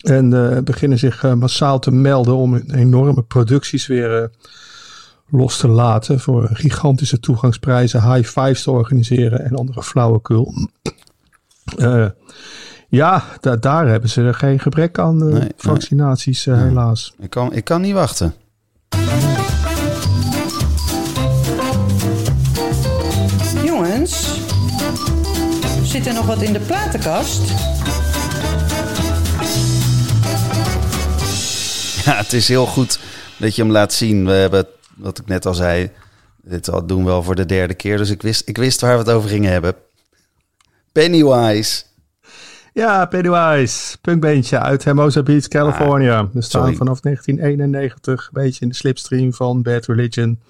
En 0.00 0.32
eh, 0.56 0.62
beginnen 0.62 0.98
zich 0.98 1.24
eh, 1.24 1.32
massaal 1.34 1.78
te 1.78 1.90
melden 1.90 2.34
om 2.36 2.52
hun 2.52 2.74
enorme 2.74 3.22
producties 3.22 3.86
weer 3.86 4.22
eh, 4.22 4.28
los 5.30 5.56
te 5.58 5.68
laten. 5.68 6.20
Voor 6.20 6.48
gigantische 6.52 7.20
toegangsprijzen, 7.20 8.12
high 8.14 8.28
fives 8.28 8.62
te 8.62 8.70
organiseren 8.70 9.44
en 9.44 9.54
andere 9.56 9.82
flauwekul. 9.82 10.54
Eh, 11.76 12.06
ja, 12.88 13.24
da- 13.40 13.56
daar 13.56 13.88
hebben 13.88 14.10
ze 14.10 14.22
er 14.22 14.34
geen 14.34 14.58
gebrek 14.60 14.98
aan, 14.98 15.20
eh, 15.22 15.28
Nee, 15.28 15.40
nee. 15.40 15.52
vaccinaties 15.56 16.44
helaas. 16.44 17.14
Ik 17.18 17.30
kan, 17.30 17.52
ik 17.52 17.64
kan 17.64 17.80
niet 17.80 17.94
wachten. 17.94 18.34
Jongens, 23.64 24.40
zit 25.82 26.06
er 26.06 26.14
nog 26.14 26.26
wat 26.26 26.42
in 26.42 26.52
de 26.52 26.60
platenkast? 26.60 27.40
Ja, 32.04 32.16
het 32.16 32.32
is 32.32 32.48
heel 32.48 32.66
goed 32.66 32.98
dat 33.38 33.56
je 33.56 33.62
hem 33.62 33.70
laat 33.70 33.92
zien. 33.92 34.24
We 34.26 34.32
hebben, 34.32 34.66
wat 34.96 35.18
ik 35.18 35.26
net 35.26 35.46
al 35.46 35.54
zei, 35.54 35.90
dit 36.42 36.70
al 36.70 36.86
doen 36.86 37.04
we 37.04 37.10
al 37.10 37.22
voor 37.22 37.34
de 37.34 37.46
derde 37.46 37.74
keer. 37.74 37.96
Dus 37.96 38.10
ik 38.10 38.22
wist, 38.22 38.48
ik 38.48 38.56
wist 38.56 38.80
waar 38.80 38.92
we 38.92 38.98
het 38.98 39.10
over 39.10 39.28
gingen 39.28 39.52
hebben. 39.52 39.74
Pennywise. 40.92 41.82
Ja, 42.72 43.04
Pennywise, 43.06 43.98
punkbeentje 44.00 44.58
uit 44.60 44.84
Hermosa 44.84 45.22
Beach, 45.22 45.48
California. 45.48 46.28
We 46.32 46.42
staan 46.42 46.60
Ah, 46.60 46.66
sorry. 46.66 46.76
vanaf 46.76 47.00
1991 47.00 48.30
een 48.32 48.42
beetje 48.42 48.60
in 48.60 48.68
de 48.68 48.74
slipstream 48.74 49.32
van 49.34 49.62
Bad 49.62 49.86
Religion. 49.86 50.40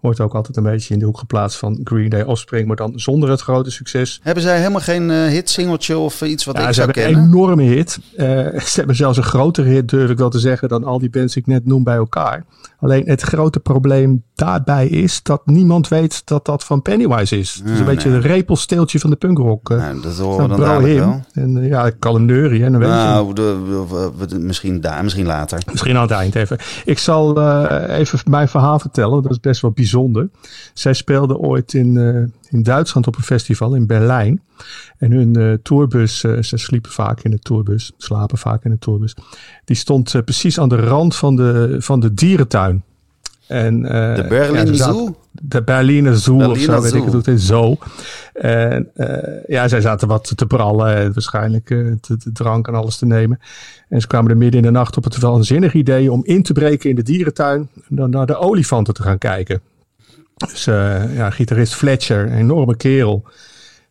Wordt 0.00 0.20
ook 0.20 0.34
altijd 0.34 0.56
een 0.56 0.62
beetje 0.62 0.94
in 0.94 1.00
de 1.00 1.06
hoek 1.06 1.18
geplaatst 1.18 1.58
van 1.58 1.80
Green 1.84 2.08
Day 2.08 2.22
Offspring, 2.22 2.66
maar 2.66 2.76
dan 2.76 2.92
zonder 2.94 3.30
het 3.30 3.40
grote 3.40 3.70
succes. 3.70 4.20
Hebben 4.22 4.42
zij 4.42 4.56
helemaal 4.58 4.80
geen 4.80 5.10
eh, 5.10 5.24
hitsingeltje 5.26 5.98
of 5.98 6.22
iets 6.22 6.44
wat 6.44 6.56
Ja, 6.56 6.60
ik 6.62 6.68
ze 6.68 6.74
zou 6.74 6.86
hebben 6.86 7.04
een 7.04 7.12
kennen? 7.12 7.32
enorme 7.34 7.62
hit. 7.62 7.98
Eh, 8.16 8.26
ze 8.60 8.72
hebben 8.74 8.96
zelfs 8.96 9.16
een 9.16 9.22
grotere 9.22 9.68
hit, 9.68 9.88
durf 9.88 10.10
ik 10.10 10.18
wel 10.18 10.30
te 10.30 10.38
zeggen, 10.38 10.68
dan 10.68 10.84
al 10.84 10.98
die 10.98 11.10
bands 11.10 11.34
die 11.34 11.42
ik 11.42 11.48
net 11.48 11.66
noem 11.66 11.84
bij 11.84 11.96
elkaar. 11.96 12.44
Alleen 12.80 13.02
het 13.08 13.20
grote 13.20 13.60
probleem 13.60 14.22
daarbij 14.34 14.88
is 14.88 15.22
dat 15.22 15.46
niemand 15.46 15.88
weet 15.88 16.26
dat 16.26 16.44
dat 16.44 16.64
van 16.64 16.82
Pennywise 16.82 17.38
is. 17.38 17.54
Het 17.54 17.64
is 17.64 17.70
een 17.70 17.78
Ja, 17.78 17.84
beetje 17.84 18.08
een 18.10 18.20
repelsteeltje 18.20 18.98
van 18.98 19.10
de 19.10 19.16
punkrock. 19.16 19.68
Nou, 19.68 20.00
dat 20.00 20.18
horen 20.18 20.48
we 20.48 20.56
dan 20.56 20.82
wel. 20.82 21.20
En 21.32 21.62
ja, 21.62 21.86
ik 21.86 21.94
kan 21.98 22.14
hem 22.14 22.28
hè, 22.28 22.70
dan 22.70 22.78
weet 22.78 22.88
je. 22.88 22.94
Nou, 22.94 23.32
de, 23.34 24.38
misschien 24.38 24.80
daar, 24.80 25.02
misschien 25.04 25.26
later. 25.26 25.62
Misschien 25.70 25.96
aan 25.96 26.02
het 26.02 26.10
eind 26.10 26.34
even. 26.34 26.58
Ik 26.84 26.98
zal 26.98 27.42
even 27.88 28.18
mijn 28.30 28.48
verhaal 28.48 28.78
vertellen. 28.78 29.22
Dat 29.22 29.30
is 29.30 29.40
best 29.40 29.60
wel 29.60 29.70
bijzonder. 29.90 30.28
Zij 30.74 30.92
speelden 30.92 31.38
ooit 31.38 31.74
in, 31.74 31.96
eh, 31.96 32.50
in 32.50 32.62
Duitsland 32.62 33.06
op 33.06 33.16
een 33.16 33.22
festival 33.22 33.74
in 33.74 33.86
Berlijn. 33.86 34.42
En 34.98 35.12
hun 35.12 35.36
eh, 35.36 35.52
tourbus, 35.62 36.24
eh, 36.24 36.42
ze 36.42 36.56
sliepen 36.56 36.90
vaak 36.90 37.22
in 37.22 37.30
de 37.30 37.38
tourbus, 37.38 37.92
slapen 37.96 38.38
vaak 38.38 38.64
in 38.64 38.70
de 38.70 38.78
tourbus. 38.78 39.14
Die 39.64 39.76
stond 39.76 40.24
precies 40.24 40.60
aan 40.60 40.68
de 40.68 40.76
rand 40.76 41.16
van 41.16 41.36
de, 41.36 41.76
van 41.78 42.00
de 42.00 42.14
dierentuin. 42.14 42.82
En, 43.46 43.82
De 43.82 44.26
Berlin 44.28 44.60
ja, 44.60 44.66
ze 44.66 44.74
zaten- 44.74 44.94
Zoo? 44.94 45.16
De 45.32 45.62
Berliner 45.62 46.16
Zoo 46.16 46.34
of 46.34 46.38
Berliner 46.40 46.74
zo, 46.76 46.82
weet 46.82 46.94
ik 46.94 47.04
het 47.04 47.12
het 47.12 47.26
is. 47.28 47.46
Zo. 47.46 47.76
En 48.32 48.90
ja, 49.46 49.68
zij 49.68 49.80
zaten 49.80 50.08
wat 50.08 50.32
te 50.36 50.46
brallen 50.46 50.94
en 50.96 51.12
waarschijnlijk 51.12 51.66
te, 51.66 52.16
te 52.18 52.32
drank 52.32 52.68
en 52.68 52.74
alles 52.74 52.96
te 52.96 53.06
nemen. 53.06 53.40
En 53.88 54.00
ze 54.00 54.06
kwamen 54.06 54.30
er 54.30 54.36
midden 54.36 54.60
in 54.60 54.66
de 54.66 54.72
nacht 54.72 54.96
op 54.96 55.04
het 55.04 55.18
waanzinnig 55.18 55.74
idee 55.74 56.12
om 56.12 56.24
in 56.24 56.42
te 56.42 56.52
breken 56.52 56.90
in 56.90 56.96
de 56.96 57.02
dierentuin 57.02 57.68
en 57.88 57.96
dan 57.96 58.10
naar 58.10 58.26
de 58.26 58.36
olifanten 58.36 58.94
te 58.94 59.02
gaan 59.02 59.18
kijken. 59.18 59.60
Dus 60.46 60.66
eh, 60.66 61.16
ja, 61.16 61.30
gitarist 61.30 61.74
Fletcher, 61.74 62.26
een 62.26 62.38
enorme 62.38 62.76
kerel, 62.76 63.26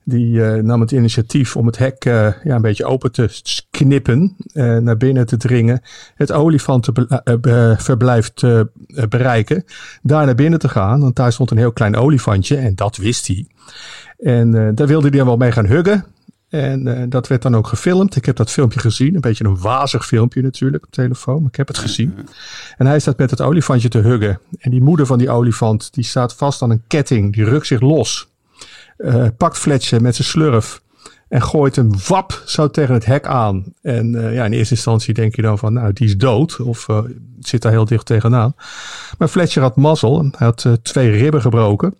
die 0.04 0.44
eh, 0.44 0.63
nam 0.63 0.82
het 0.82 0.92
initiatief 0.92 1.56
om 1.56 1.66
het 1.66 1.77
hek 1.77 2.06
eh, 2.06 2.27
ja, 2.44 2.56
een 2.56 2.62
beetje 2.62 2.86
open 2.86 3.12
te 3.12 3.42
knippen, 3.72 4.36
naar 4.54 4.98
binnen 4.98 5.25
te 5.25 5.38
dringen, 5.38 5.82
het 6.16 6.32
olifantenverblijf 6.32 8.30
te 8.34 8.70
bereiken, 9.10 9.63
daar 10.01 10.25
naar 10.25 10.36
binnen 10.36 10.60
te 10.60 10.70
gaan, 10.70 11.00
want 11.00 11.16
daar 11.16 11.32
stond 11.32 11.51
een 11.51 11.58
heel 11.58 11.74
klein 11.74 11.96
olifantje 11.96 12.58
en 12.58 12.75
dat 12.75 12.98
wist 12.98 13.27
hij. 13.27 13.48
En 14.18 14.75
daar 14.75 14.88
wilde 14.88 15.08
hij 15.08 15.18
dan 15.18 15.27
wel 15.27 15.38
mee 15.38 15.51
gaan 15.51 15.68
huggen. 15.68 16.06
En 16.50 16.88
eh, 16.88 17.04
dat 17.10 17.27
werd 17.27 17.42
dan 17.42 17.56
ook 17.56 17.68
gefilmd. 17.68 18.16
Ik 18.16 18.25
heb 18.25 18.36
dat 18.36 18.51
filmpje 18.51 18.80
gezien. 18.80 19.16
Een 19.16 19.22
beetje 19.22 19.44
een 19.44 19.60
wazig 19.60 20.06
filmpje 20.06 20.42
natuurlijk 20.42 20.86
op 20.86 20.92
telefoon. 20.92 21.39
Maar 21.39 21.50
ik 21.50 21.56
heb 21.56 21.68
het 21.68 21.77
gezien. 21.77 22.13
En 22.77 22.86
hij 22.86 23.00
staat 23.00 23.18
met 23.18 23.30
het 23.30 23.42
olifantje 23.42 23.89
te 23.89 23.98
huggen. 23.98 24.39
En 24.60 24.72
die 24.72 24.82
moeder 24.82 25.06
van 25.06 25.18
die 25.18 25.30
olifant, 25.30 25.94
die 25.94 26.04
staat 26.04 26.36
vast 26.36 26.62
aan 26.62 26.70
een 26.70 26.84
ketting. 26.88 27.34
Die 27.34 27.44
rukt 27.44 27.68
zich 27.68 27.82
los. 27.82 28.27
Eh, 28.98 29.27
pakt 29.38 29.58
Fletcher 29.58 30.01
met 30.01 30.16
zijn 30.16 30.27
slurf. 30.27 30.82
En 31.27 31.42
gooit 31.42 31.75
hem 31.75 31.92
wap 32.08 32.42
zo 32.46 32.70
tegen 32.70 32.94
het 32.94 33.06
hek 33.06 33.25
aan. 33.25 33.63
En 33.82 34.16
eh, 34.16 34.34
ja, 34.34 34.46
in 34.46 34.54
eerste 34.54 34.75
instantie 34.75 35.13
denk 35.13 35.36
je 35.36 35.42
dan 35.42 35.58
van, 35.58 35.74
nou, 35.74 35.94
die 35.94 36.08
is 36.08 36.18
dood. 36.18 36.60
Of 36.60 36.88
zit 37.39 37.62
daar 37.62 37.72
heel 37.72 37.86
dicht 37.86 38.06
tegenaan. 38.06 38.56
Maar 39.18 39.27
Fletcher 39.27 39.62
had 39.62 39.75
mazzel. 39.75 40.30
Hij 40.38 40.48
had 40.48 40.80
twee 40.82 41.10
ribben 41.10 41.42
gebroken. 41.42 41.96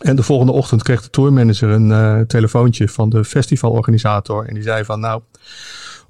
En 0.00 0.16
de 0.16 0.22
volgende 0.22 0.52
ochtend 0.52 0.82
kreeg 0.82 1.02
de 1.02 1.10
tourmanager 1.10 1.68
een 1.68 1.92
eh, 1.92 2.20
telefoontje 2.20 2.88
van 2.88 3.08
de 3.08 3.24
festivalorganisator. 3.24 4.46
En 4.46 4.54
die 4.54 4.62
zei 4.62 4.84
van 4.84 5.00
nou, 5.00 5.22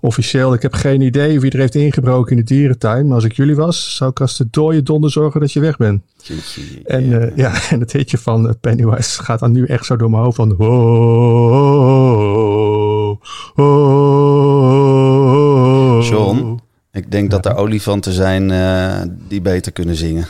officieel, 0.01 0.55
ik 0.55 0.63
heb 0.63 0.75
geen 0.75 1.01
idee 1.01 1.41
wie 1.41 1.51
er 1.51 1.59
heeft 1.59 1.75
ingebroken 1.75 2.31
in 2.31 2.37
de 2.37 2.43
dierentuin. 2.55 3.07
Maar 3.07 3.15
als 3.15 3.25
ik 3.25 3.33
jullie 3.33 3.57
was, 3.57 3.97
zou 3.97 4.11
ik 4.11 4.21
als 4.21 4.37
de 4.37 4.47
dode 4.51 4.83
donder 4.83 5.11
zorgen 5.11 5.41
dat 5.41 5.53
je 5.53 5.61
weg 5.61 5.77
bent. 5.77 6.03
En 6.85 7.09
ja. 7.09 7.19
ja, 7.19 7.31
ja 7.53 7.53
en 7.71 7.81
het 7.81 7.93
hitje 7.93 8.19
van 8.19 8.49
eh, 8.49 8.55
Pennywise 8.61 9.23
gaat 9.23 9.41
dan 9.41 9.53
nu 9.53 9.67
echt 9.67 9.85
zo 9.85 9.97
door 9.97 10.11
mijn 10.11 10.23
hoofd 10.23 10.37
van... 10.37 10.59
Oh, 10.59 11.51
oh, 13.55 13.99
John, 16.09 16.61
ik 16.93 17.11
denk 17.11 17.31
dat 17.31 17.47
er 17.47 17.57
olifanten 17.57 18.13
zijn 18.13 18.51
eh, 18.51 19.01
die 19.29 19.41
beter 19.41 19.73
kunnen 19.73 19.97
zingen. 19.97 20.27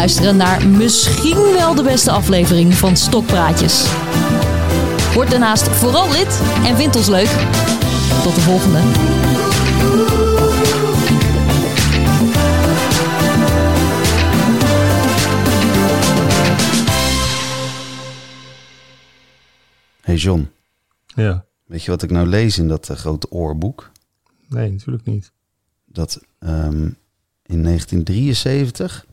Luisteren 0.00 0.36
naar 0.36 0.68
misschien 0.68 1.52
wel 1.52 1.74
de 1.74 1.82
beste 1.82 2.10
aflevering 2.10 2.74
van 2.74 2.96
Stokpraatjes. 2.96 3.84
Word 5.14 5.30
daarnaast 5.30 5.68
vooral 5.68 6.10
lid 6.12 6.40
en 6.64 6.76
vind 6.76 6.96
ons 6.96 7.08
leuk. 7.08 7.28
Tot 8.22 8.34
de 8.34 8.40
volgende. 8.40 8.78
Hey 20.00 20.16
John, 20.16 20.48
Ja, 21.06 21.44
weet 21.64 21.82
je 21.82 21.90
wat 21.90 22.02
ik 22.02 22.10
nou 22.10 22.26
lees 22.26 22.58
in 22.58 22.68
dat 22.68 22.88
eh, 22.88 22.96
grote 22.96 23.30
oorboek? 23.30 23.90
nee, 24.48 24.70
natuurlijk 24.70 25.04
niet. 25.04 25.32
Dat 25.84 26.20
ehm, 26.38 26.90
in 27.42 27.62
1973 27.62 29.08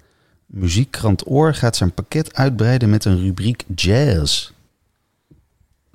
Muziekkrant 0.48 1.30
Oor 1.30 1.54
gaat 1.54 1.76
zijn 1.76 1.94
pakket 1.94 2.36
uitbreiden 2.36 2.90
met 2.90 3.06
een 3.06 3.20
rubriek 3.20 3.64
jazz. 3.76 4.52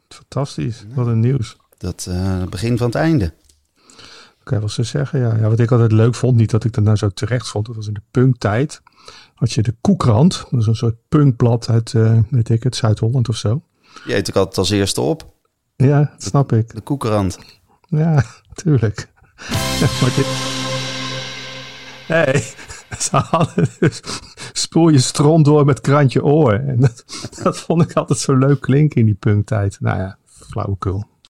Fantastisch, 0.09 0.85
wat 0.95 1.07
een 1.07 1.21
nieuws. 1.21 1.57
Dat 1.79 2.07
eh 2.09 2.43
begin 2.43 2.79
van 2.79 2.87
het 2.87 2.97
einde. 2.97 3.33
Kan 4.43 4.55
je 4.57 4.59
wel 4.59 4.69
zo 4.69 4.83
zeggen, 4.83 5.21
ja. 5.21 5.37
ja. 5.37 5.49
Wat 5.49 5.59
ik 5.59 5.71
altijd 5.71 5.93
leuk 5.93 6.15
vond, 6.15 6.37
niet 6.37 6.51
dat 6.51 6.65
ik 6.65 6.73
dat 6.73 6.85
nou 6.85 6.97
zo 6.97 7.09
terecht 7.09 7.49
vond, 7.49 7.67
dat 7.67 7.77
was 7.77 7.87
in 7.87 7.95
de 7.95 8.03
punktijd. 8.11 8.83
Had 9.35 9.53
je 9.53 9.63
de 9.63 9.75
Koekrand, 9.81 10.45
dat 10.51 10.61
is 10.61 10.67
een 10.67 10.75
soort 10.75 10.97
punkblad 11.09 11.69
uit, 11.69 11.93
uh, 11.93 12.19
weet 12.31 12.49
ik 12.49 12.63
het, 12.63 12.77
Zuid-Holland 12.77 13.29
of 13.29 13.37
zo. 13.37 13.63
Je 14.05 14.15
eet 14.15 14.31
ook 14.31 14.37
altijd 14.37 14.59
als 14.59 14.71
eerste 14.71 15.01
op. 15.01 15.33
Ja, 15.77 15.99
dat 15.99 16.23
snap 16.23 16.53
ik. 16.53 16.75
De 16.75 16.81
Koekrand. 16.81 17.39
Ja, 17.89 18.25
tuurlijk. 18.63 19.09
maar 20.01 20.13
dit... 20.17 20.27
Nee, 22.09 22.55
ze 23.11 23.17
hadden 23.17 23.69
dus 23.79 24.01
spoel 24.53 24.89
je 24.89 24.99
stront 24.99 25.45
door 25.45 25.65
met 25.65 25.81
krantje 25.81 26.25
oor. 26.25 26.53
En 26.53 26.81
dat, 26.81 27.05
dat 27.43 27.59
vond 27.59 27.83
ik 27.83 27.93
altijd 27.93 28.19
zo 28.19 28.37
leuk 28.37 28.61
klinken 28.61 29.01
in 29.01 29.07
die 29.07 29.15
punktijd. 29.15 29.77
Nou 29.81 29.99
ja, 29.99 30.19
flauwekul. 30.27 31.11